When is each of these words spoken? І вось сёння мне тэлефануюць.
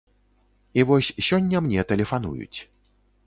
І 0.79 0.85
вось 0.91 1.09
сёння 1.27 1.57
мне 1.65 1.85
тэлефануюць. 1.91 2.59